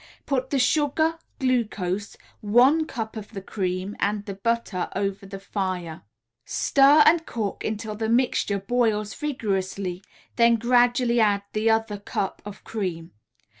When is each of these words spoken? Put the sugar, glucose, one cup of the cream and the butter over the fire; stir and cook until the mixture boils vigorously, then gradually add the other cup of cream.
Put 0.25 0.49
the 0.49 0.57
sugar, 0.57 1.19
glucose, 1.37 2.17
one 2.39 2.87
cup 2.87 3.15
of 3.15 3.33
the 3.33 3.39
cream 3.43 3.95
and 3.99 4.25
the 4.25 4.33
butter 4.33 4.89
over 4.95 5.27
the 5.27 5.37
fire; 5.37 6.01
stir 6.43 7.03
and 7.05 7.23
cook 7.27 7.63
until 7.63 7.93
the 7.93 8.09
mixture 8.09 8.57
boils 8.57 9.13
vigorously, 9.13 10.03
then 10.37 10.55
gradually 10.55 11.19
add 11.19 11.43
the 11.53 11.69
other 11.69 11.99
cup 11.99 12.41
of 12.45 12.63
cream. 12.63 13.11